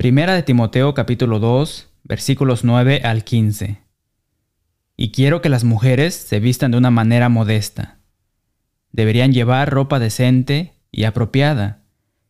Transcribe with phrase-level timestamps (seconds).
[0.00, 3.82] Primera de Timoteo capítulo 2, versículos 9 al 15.
[4.96, 7.98] Y quiero que las mujeres se vistan de una manera modesta.
[8.92, 11.82] Deberían llevar ropa decente y apropiada,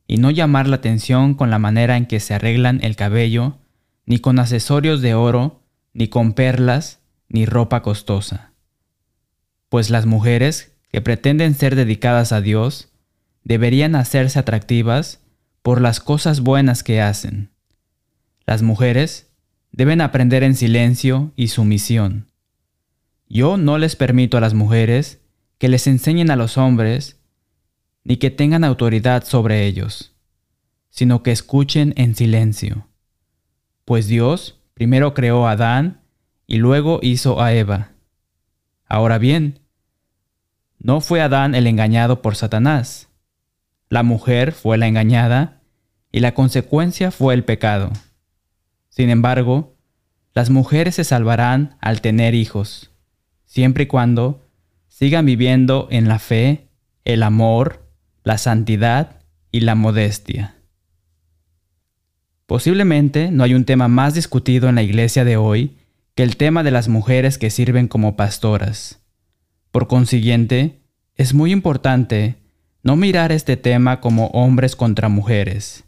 [0.09, 3.59] y no llamar la atención con la manera en que se arreglan el cabello,
[4.05, 5.63] ni con accesorios de oro,
[5.93, 6.99] ni con perlas,
[7.29, 8.53] ni ropa costosa.
[9.69, 12.89] Pues las mujeres que pretenden ser dedicadas a Dios
[13.45, 15.21] deberían hacerse atractivas
[15.63, 17.50] por las cosas buenas que hacen.
[18.51, 19.31] Las mujeres
[19.71, 22.33] deben aprender en silencio y sumisión.
[23.29, 25.21] Yo no les permito a las mujeres
[25.59, 27.21] que les enseñen a los hombres
[28.03, 30.17] ni que tengan autoridad sobre ellos,
[30.91, 32.89] sino que escuchen en silencio.
[33.85, 36.01] Pues Dios primero creó a Adán
[36.49, 37.93] y luego hizo a Eva.
[38.85, 39.61] Ahora bien,
[40.81, 43.11] no fue Adán el engañado por Satanás.
[43.89, 45.63] La mujer fue la engañada
[46.11, 47.93] y la consecuencia fue el pecado.
[48.91, 49.77] Sin embargo,
[50.35, 52.91] las mujeres se salvarán al tener hijos,
[53.47, 54.47] siempre y cuando
[54.89, 56.69] sigan viviendo en la fe,
[57.05, 57.89] el amor,
[58.23, 60.57] la santidad y la modestia.
[62.47, 65.77] Posiblemente no hay un tema más discutido en la iglesia de hoy
[66.15, 69.01] que el tema de las mujeres que sirven como pastoras.
[69.71, 70.81] Por consiguiente,
[71.15, 72.37] es muy importante
[72.83, 75.85] no mirar este tema como hombres contra mujeres.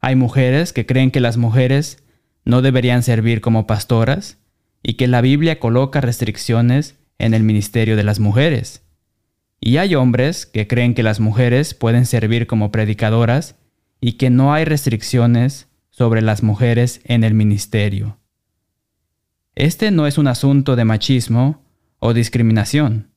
[0.00, 2.02] Hay mujeres que creen que las mujeres
[2.44, 4.38] no deberían servir como pastoras
[4.82, 8.82] y que la Biblia coloca restricciones en el ministerio de las mujeres.
[9.60, 13.56] Y hay hombres que creen que las mujeres pueden servir como predicadoras
[14.00, 18.18] y que no hay restricciones sobre las mujeres en el ministerio.
[19.54, 21.62] Este no es un asunto de machismo
[21.98, 23.10] o discriminación,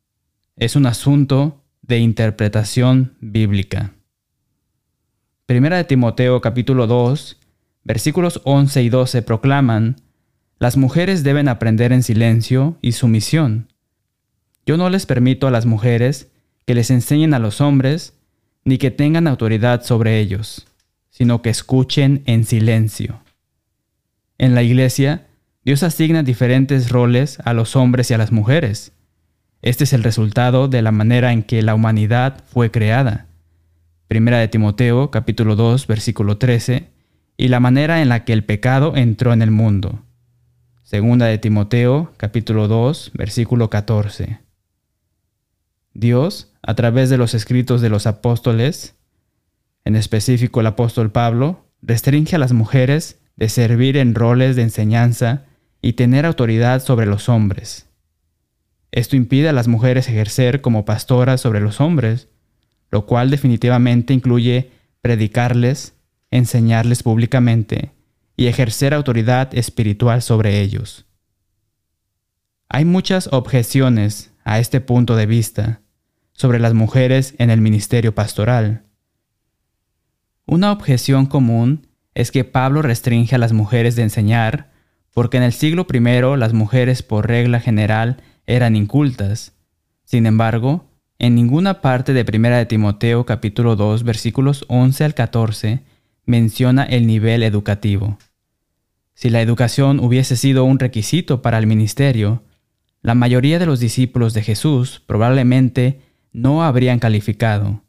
[0.57, 3.93] es un asunto de interpretación bíblica.
[5.45, 7.37] Primera de Timoteo capítulo 2,
[7.83, 9.97] versículos 11 y 12 proclaman,
[10.57, 13.67] las mujeres deben aprender en silencio y sumisión.
[14.65, 16.29] Yo no les permito a las mujeres
[16.65, 18.13] que les enseñen a los hombres,
[18.63, 20.65] ni que tengan autoridad sobre ellos,
[21.09, 23.19] sino que escuchen en silencio.
[24.37, 25.27] En la iglesia,
[25.65, 28.93] Dios asigna diferentes roles a los hombres y a las mujeres.
[29.61, 33.27] Este es el resultado de la manera en que la humanidad fue creada.
[34.07, 36.89] Primera de Timoteo, capítulo 2, versículo 13,
[37.37, 40.03] y la manera en la que el pecado entró en el mundo.
[40.83, 44.39] Segunda de Timoteo, capítulo 2, versículo 14.
[45.93, 48.95] Dios, a través de los escritos de los apóstoles,
[49.85, 55.45] en específico el apóstol Pablo, restringe a las mujeres de servir en roles de enseñanza
[55.81, 57.87] y tener autoridad sobre los hombres.
[58.91, 62.29] Esto impide a las mujeres ejercer como pastoras sobre los hombres,
[62.93, 64.69] lo cual definitivamente incluye
[65.01, 65.95] predicarles,
[66.29, 67.91] enseñarles públicamente
[68.37, 71.07] y ejercer autoridad espiritual sobre ellos.
[72.69, 75.81] Hay muchas objeciones a este punto de vista,
[76.33, 78.83] sobre las mujeres en el ministerio pastoral.
[80.45, 84.71] Una objeción común es que Pablo restringe a las mujeres de enseñar
[85.15, 89.53] porque en el siglo I las mujeres por regla general eran incultas.
[90.03, 95.81] Sin embargo, en ninguna parte de 1 de Timoteo capítulo 2 versículos 11 al 14
[96.25, 98.17] menciona el nivel educativo.
[99.13, 102.43] Si la educación hubiese sido un requisito para el ministerio,
[103.01, 107.83] la mayoría de los discípulos de Jesús probablemente no habrían calificado.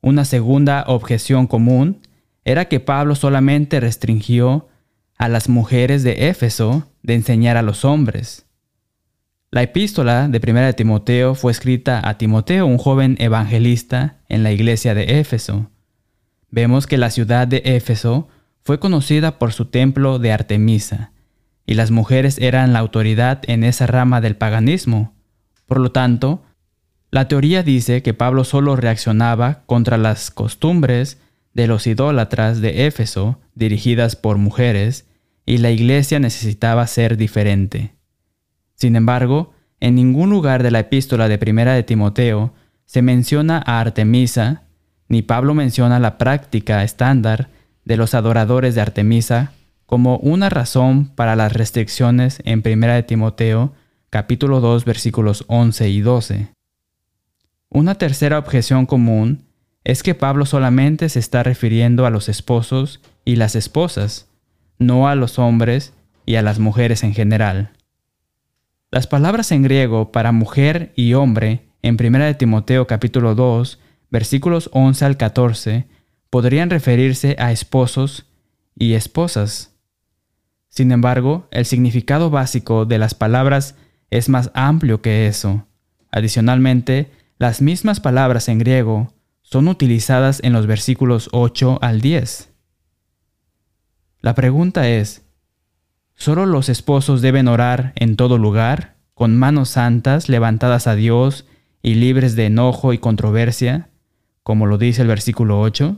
[0.00, 2.00] Una segunda objeción común
[2.44, 4.68] era que Pablo solamente restringió
[5.16, 8.46] a las mujeres de Éfeso de enseñar a los hombres.
[9.54, 14.94] La epístola de 1 Timoteo fue escrita a Timoteo, un joven evangelista en la iglesia
[14.94, 15.70] de Éfeso.
[16.50, 18.28] Vemos que la ciudad de Éfeso
[18.62, 21.12] fue conocida por su templo de Artemisa,
[21.66, 25.12] y las mujeres eran la autoridad en esa rama del paganismo.
[25.66, 26.44] Por lo tanto,
[27.10, 31.20] la teoría dice que Pablo solo reaccionaba contra las costumbres
[31.52, 35.10] de los idólatras de Éfeso dirigidas por mujeres
[35.44, 37.92] y la iglesia necesitaba ser diferente.
[38.82, 42.52] Sin embargo, en ningún lugar de la epístola de Primera de Timoteo
[42.84, 44.64] se menciona a Artemisa,
[45.06, 47.48] ni Pablo menciona la práctica estándar
[47.84, 49.52] de los adoradores de Artemisa
[49.86, 53.72] como una razón para las restricciones en Primera de Timoteo
[54.10, 56.48] capítulo 2 versículos 11 y 12.
[57.68, 59.44] Una tercera objeción común
[59.84, 64.28] es que Pablo solamente se está refiriendo a los esposos y las esposas,
[64.80, 65.94] no a los hombres
[66.26, 67.70] y a las mujeres en general.
[68.92, 73.80] Las palabras en griego para mujer y hombre en 1 Timoteo capítulo 2,
[74.10, 75.86] versículos 11 al 14,
[76.28, 78.26] podrían referirse a esposos
[78.76, 79.74] y esposas.
[80.68, 83.76] Sin embargo, el significado básico de las palabras
[84.10, 85.66] es más amplio que eso.
[86.10, 92.50] Adicionalmente, las mismas palabras en griego son utilizadas en los versículos 8 al 10.
[94.20, 95.21] La pregunta es,
[96.14, 101.46] ¿solo los esposos deben orar en todo lugar, con manos santas levantadas a Dios
[101.82, 103.90] y libres de enojo y controversia,
[104.42, 105.96] como lo dice el versículo 8?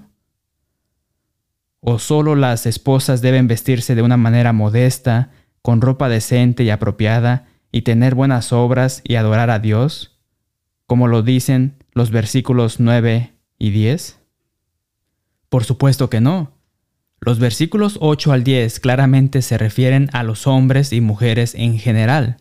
[1.80, 5.30] ¿O solo las esposas deben vestirse de una manera modesta,
[5.62, 10.18] con ropa decente y apropiada, y tener buenas obras y adorar a Dios,
[10.86, 14.20] como lo dicen los versículos 9 y 10?
[15.48, 16.53] Por supuesto que no.
[17.24, 22.36] Los versículos 8 al 10 claramente se refieren a los hombres y mujeres en general,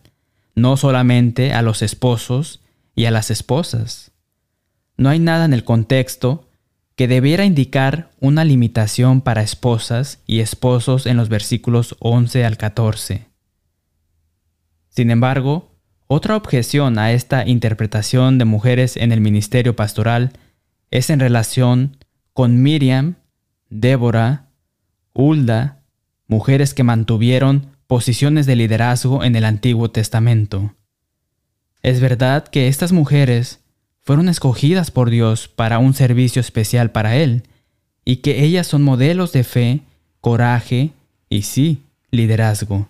[0.54, 2.60] no solamente a los esposos
[2.94, 4.12] y a las esposas.
[4.98, 6.50] No hay nada en el contexto
[6.96, 13.26] que debiera indicar una limitación para esposas y esposos en los versículos 11 al 14.
[14.90, 15.70] Sin embargo,
[16.08, 20.32] otra objeción a esta interpretación de mujeres en el ministerio pastoral
[20.90, 21.96] es en relación
[22.34, 23.14] con Miriam,
[23.70, 24.43] Débora,
[25.14, 25.78] Hulda,
[26.26, 30.74] mujeres que mantuvieron posiciones de liderazgo en el Antiguo Testamento.
[31.82, 33.60] Es verdad que estas mujeres
[34.02, 37.44] fueron escogidas por Dios para un servicio especial para Él,
[38.04, 39.80] y que ellas son modelos de fe,
[40.20, 40.90] coraje
[41.28, 42.88] y sí, liderazgo.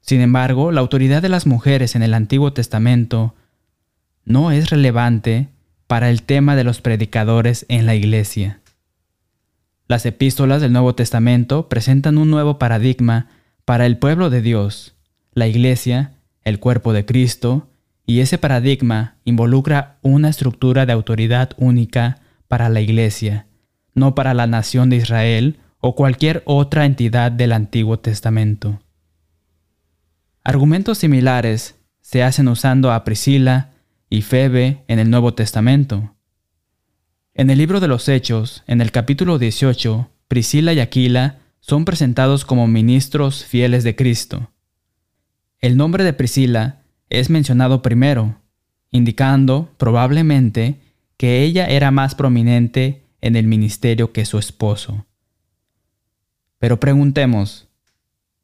[0.00, 3.34] Sin embargo, la autoridad de las mujeres en el Antiguo Testamento
[4.24, 5.48] no es relevante
[5.86, 8.60] para el tema de los predicadores en la Iglesia.
[9.86, 13.28] Las epístolas del Nuevo Testamento presentan un nuevo paradigma
[13.64, 14.94] para el pueblo de Dios,
[15.32, 17.68] la Iglesia, el cuerpo de Cristo,
[18.06, 23.46] y ese paradigma involucra una estructura de autoridad única para la Iglesia,
[23.94, 28.80] no para la nación de Israel o cualquier otra entidad del Antiguo Testamento.
[30.42, 33.70] Argumentos similares se hacen usando a Priscila
[34.08, 36.13] y Febe en el Nuevo Testamento.
[37.36, 42.44] En el libro de los Hechos, en el capítulo 18, Priscila y Aquila son presentados
[42.44, 44.52] como ministros fieles de Cristo.
[45.58, 48.40] El nombre de Priscila es mencionado primero,
[48.92, 50.78] indicando probablemente
[51.16, 55.04] que ella era más prominente en el ministerio que su esposo.
[56.60, 57.66] Pero preguntemos,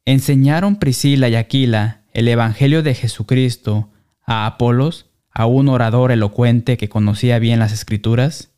[0.03, 3.89] ¿enseñaron Priscila y Aquila el Evangelio de Jesucristo
[4.25, 8.50] a Apolos, a un orador elocuente que conocía bien las escrituras?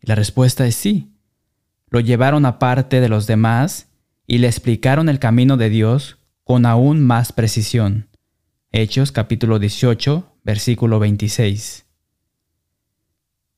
[0.00, 1.12] La respuesta es sí.
[1.90, 3.88] Lo llevaron aparte de los demás
[4.26, 8.08] y le explicaron el camino de Dios con aún más precisión.
[8.72, 11.86] Hechos capítulo 18, versículo 26.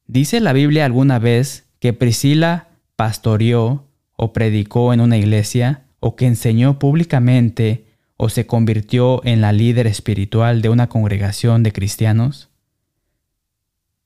[0.06, 6.26] ¿Dice la Biblia alguna vez que Priscila pastoreó o predicó en una iglesia o que
[6.26, 7.86] enseñó públicamente
[8.16, 12.49] o se convirtió en la líder espiritual de una congregación de cristianos?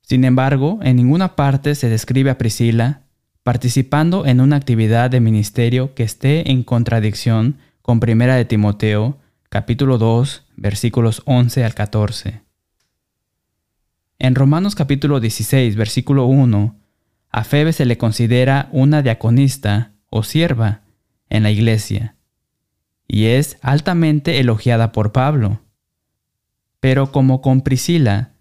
[0.04, 3.00] Sin embargo, en ninguna parte se describe a Priscila
[3.42, 9.18] participando en una actividad de ministerio que esté en contradicción con Primera de Timoteo
[9.48, 12.42] capítulo 2, versículos 11 al 14.
[14.18, 16.76] En Romanos capítulo 16, versículo 1,
[17.30, 20.82] a Febe se le considera una diaconista o sierva
[21.30, 22.16] en la iglesia,
[23.08, 25.60] y es altamente elogiada por Pablo.
[26.80, 28.33] Pero como con Priscila,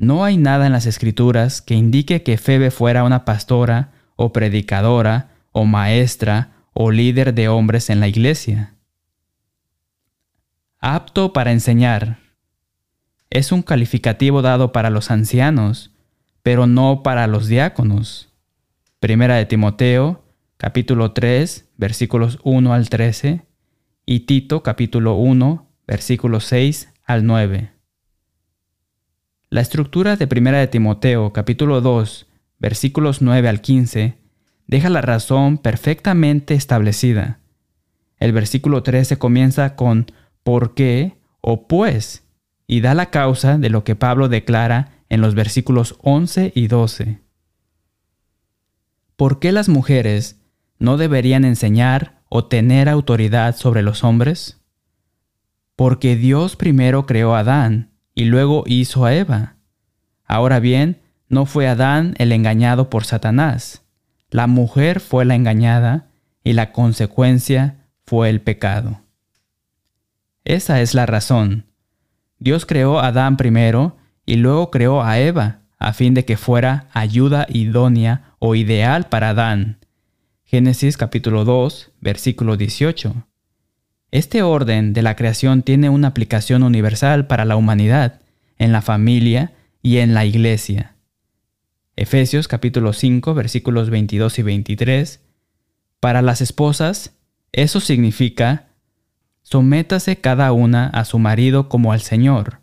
[0.00, 5.28] no hay nada en las escrituras que indique que Febe fuera una pastora o predicadora
[5.52, 8.74] o maestra o líder de hombres en la iglesia
[10.80, 12.18] apto para enseñar.
[13.28, 15.92] Es un calificativo dado para los ancianos,
[16.42, 18.30] pero no para los diáconos.
[18.98, 20.24] Primera de Timoteo,
[20.56, 23.42] capítulo 3, versículos 1 al 13,
[24.06, 27.70] y Tito, capítulo 1, versículos 6 al 9.
[29.52, 32.28] La estructura de Primera de Timoteo, capítulo 2,
[32.60, 34.16] versículos 9 al 15,
[34.68, 37.40] deja la razón perfectamente establecida.
[38.20, 40.06] El versículo 13 comienza con
[40.44, 42.28] por qué o pues,
[42.68, 47.18] y da la causa de lo que Pablo declara en los versículos 11 y 12.
[49.16, 50.40] ¿Por qué las mujeres
[50.78, 54.60] no deberían enseñar o tener autoridad sobre los hombres?
[55.74, 59.56] Porque Dios primero creó a Adán y luego hizo a Eva.
[60.24, 63.82] Ahora bien, no fue Adán el engañado por Satanás,
[64.30, 66.06] la mujer fue la engañada
[66.44, 69.00] y la consecuencia fue el pecado.
[70.44, 71.66] Esa es la razón.
[72.38, 76.88] Dios creó a Adán primero y luego creó a Eva, a fin de que fuera
[76.92, 79.78] ayuda idónea o ideal para Adán.
[80.44, 83.29] Génesis capítulo 2, versículo 18.
[84.12, 88.20] Este orden de la creación tiene una aplicación universal para la humanidad,
[88.58, 89.52] en la familia
[89.82, 90.96] y en la iglesia.
[91.94, 95.20] Efesios capítulo 5 versículos 22 y 23.
[96.00, 97.14] Para las esposas,
[97.52, 98.66] eso significa,
[99.42, 102.58] sométase cada una a su marido como al Señor,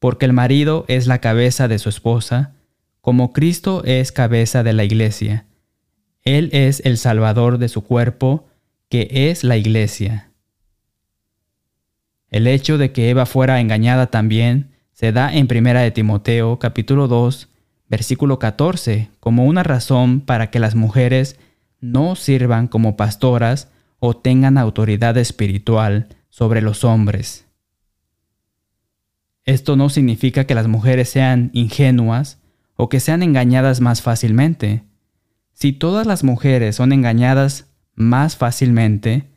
[0.00, 2.54] porque el marido es la cabeza de su esposa,
[3.00, 5.46] como Cristo es cabeza de la iglesia.
[6.24, 8.48] Él es el Salvador de su cuerpo,
[8.88, 10.31] que es la iglesia.
[12.32, 17.06] El hecho de que Eva fuera engañada también se da en Primera de Timoteo capítulo
[17.06, 17.50] 2,
[17.90, 21.38] versículo 14, como una razón para que las mujeres
[21.82, 27.44] no sirvan como pastoras o tengan autoridad espiritual sobre los hombres.
[29.44, 32.38] Esto no significa que las mujeres sean ingenuas
[32.76, 34.84] o que sean engañadas más fácilmente.
[35.52, 39.31] Si todas las mujeres son engañadas más fácilmente,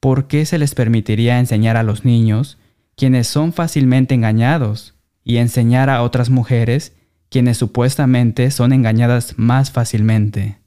[0.00, 2.58] ¿por qué se les permitiría enseñar a los niños,
[2.96, 6.94] quienes son fácilmente engañados, y enseñar a otras mujeres,
[7.28, 10.58] quienes supuestamente son engañadas más fácilmente?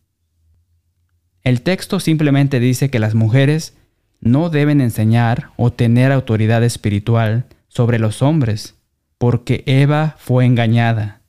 [1.43, 3.75] El texto simplemente dice que las mujeres
[4.21, 8.75] no deben enseñar o tener autoridad espiritual sobre los hombres,
[9.17, 11.21] porque Eva fue engañada.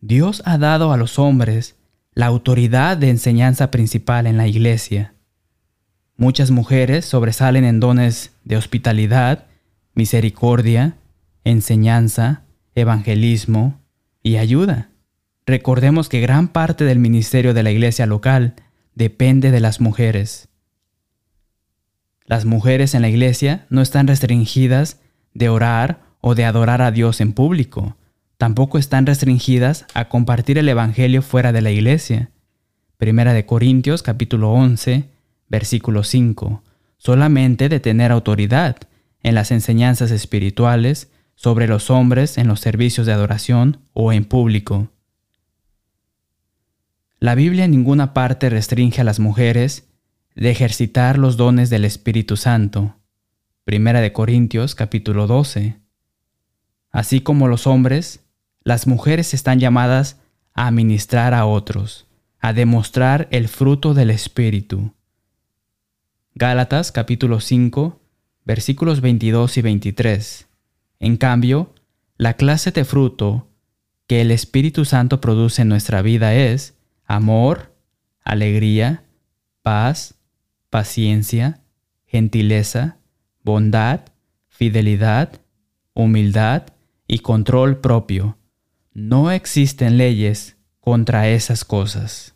[0.00, 1.76] Dios ha dado a los hombres
[2.14, 5.14] la autoridad de enseñanza principal en la iglesia.
[6.20, 9.46] Muchas mujeres sobresalen en dones de hospitalidad,
[9.94, 10.98] misericordia,
[11.44, 12.42] enseñanza,
[12.74, 13.80] evangelismo
[14.22, 14.90] y ayuda.
[15.46, 18.52] Recordemos que gran parte del ministerio de la iglesia local
[18.94, 20.50] depende de las mujeres.
[22.26, 25.00] Las mujeres en la iglesia no están restringidas
[25.32, 27.96] de orar o de adorar a Dios en público.
[28.36, 32.28] Tampoco están restringidas a compartir el Evangelio fuera de la iglesia.
[32.98, 35.09] Primera de Corintios capítulo 11
[35.50, 36.62] Versículo 5.
[36.96, 38.76] Solamente de tener autoridad
[39.22, 44.88] en las enseñanzas espirituales sobre los hombres en los servicios de adoración o en público.
[47.18, 49.88] La Biblia en ninguna parte restringe a las mujeres
[50.34, 52.96] de ejercitar los dones del Espíritu Santo.
[53.64, 55.76] Primera de Corintios capítulo 12.
[56.92, 58.20] Así como los hombres,
[58.62, 60.18] las mujeres están llamadas
[60.54, 62.06] a ministrar a otros,
[62.38, 64.94] a demostrar el fruto del Espíritu.
[66.40, 68.00] Gálatas capítulo 5,
[68.46, 70.48] versículos 22 y 23.
[70.98, 71.74] En cambio,
[72.16, 73.50] la clase de fruto
[74.06, 77.76] que el Espíritu Santo produce en nuestra vida es amor,
[78.22, 79.04] alegría,
[79.60, 80.14] paz,
[80.70, 81.60] paciencia,
[82.06, 82.96] gentileza,
[83.44, 84.00] bondad,
[84.48, 85.42] fidelidad,
[85.92, 86.68] humildad
[87.06, 88.38] y control propio.
[88.94, 92.34] No existen leyes contra esas cosas.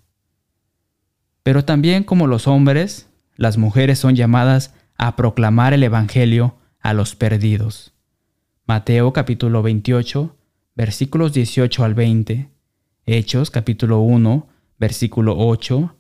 [1.43, 7.17] Pero también como los hombres, las mujeres son llamadas a proclamar el Evangelio a los
[7.17, 7.93] perdidos.
[8.67, 10.37] Mateo capítulo 28,
[10.75, 12.51] versículos 18 al 20,
[13.07, 14.49] Hechos capítulo 1,
[14.79, 15.97] versículo 8,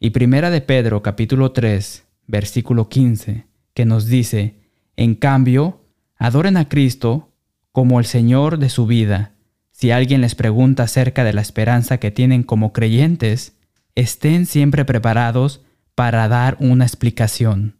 [0.00, 4.56] y Primera de Pedro capítulo 3, versículo 15, que nos dice,
[4.96, 5.84] en cambio,
[6.16, 7.32] adoren a Cristo
[7.70, 9.32] como el Señor de su vida.
[9.70, 13.56] Si alguien les pregunta acerca de la esperanza que tienen como creyentes,
[13.94, 15.62] estén siempre preparados
[15.94, 17.76] para dar una explicación.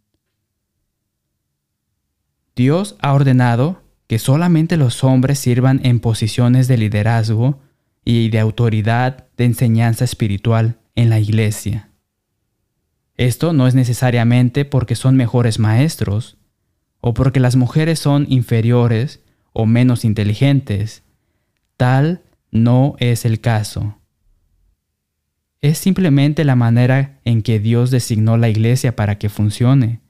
[2.54, 7.60] Dios ha ordenado que solamente los hombres sirvan en posiciones de liderazgo
[8.04, 11.88] y de autoridad de enseñanza espiritual en la iglesia.
[13.16, 16.36] Esto no es necesariamente porque son mejores maestros
[17.00, 19.20] o porque las mujeres son inferiores
[19.52, 21.04] o menos inteligentes.
[21.76, 24.01] Tal no es el caso
[25.62, 30.00] es simplemente la manera en que Dios designó la iglesia para que funcione.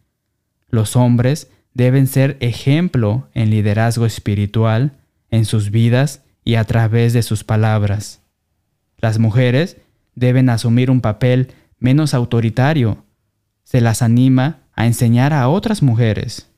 [0.71, 4.99] Los hombres deben ser ejemplo en liderazgo espiritual,
[5.30, 8.23] en sus vidas y a través de sus palabras.
[8.97, 9.76] Las mujeres
[10.14, 13.04] deben asumir un papel menos autoritario.
[13.62, 16.50] Se las anima a enseñar a otras mujeres.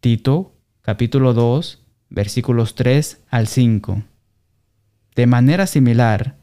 [0.00, 4.02] Tito capítulo 2 versículos 3 al 5.
[5.14, 6.36] De manera similar,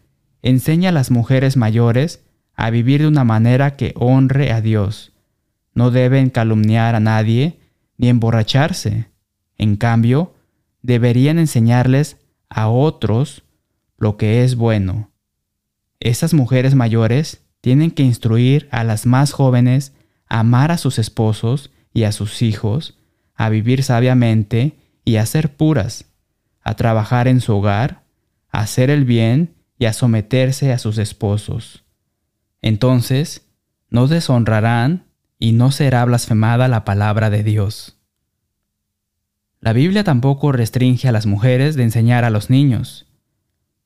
[0.46, 2.24] enseña a las mujeres mayores
[2.54, 5.12] a vivir de una manera que honre a Dios.
[5.74, 7.58] No deben calumniar a nadie
[7.98, 9.10] ni emborracharse.
[9.58, 10.36] En cambio,
[10.84, 13.44] deberían enseñarles a otros
[13.98, 15.10] lo que es bueno.
[16.00, 19.94] Esas mujeres mayores tienen que instruir a las más jóvenes
[20.28, 23.00] a amar a sus esposos y a sus hijos,
[23.34, 26.06] a vivir sabiamente y a ser puras,
[26.62, 28.04] a trabajar en su hogar,
[28.52, 31.84] a hacer el bien y a someterse a sus esposos.
[32.62, 33.48] entonces
[33.90, 35.06] no deshonrarán
[35.40, 37.98] y no será blasfemada la palabra de Dios.
[39.62, 43.08] La Biblia tampoco restringe a las mujeres de enseñar a los niños.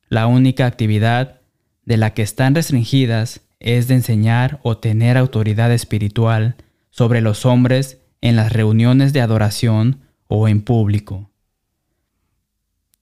[0.07, 1.41] La única actividad
[1.85, 6.55] de la que están restringidas es de enseñar o tener autoridad espiritual
[6.89, 11.29] sobre los hombres en las reuniones de adoración o en público.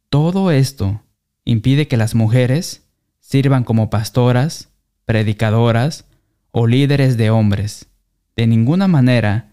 [0.09, 1.01] Todo esto
[1.47, 2.83] impide que las mujeres
[3.21, 4.69] sirvan como pastoras,
[5.05, 6.05] predicadoras
[6.51, 7.87] o líderes de hombres.
[8.35, 9.51] De ninguna manera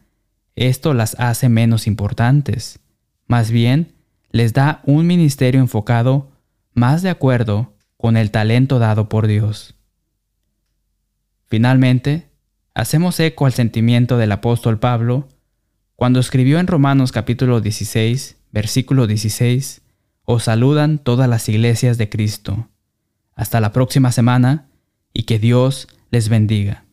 [0.56, 2.80] esto las hace menos importantes.
[3.28, 3.94] Más bien,
[4.30, 6.32] les da un ministerio enfocado
[6.72, 9.76] más de acuerdo con el talento dado por Dios.
[11.46, 12.28] Finalmente,
[12.74, 15.28] hacemos eco al sentimiento del apóstol Pablo
[15.94, 19.83] cuando escribió en Romanos capítulo 16, versículo 16,
[20.24, 22.68] os saludan todas las iglesias de Cristo.
[23.34, 24.68] Hasta la próxima semana
[25.12, 26.83] y que Dios les bendiga.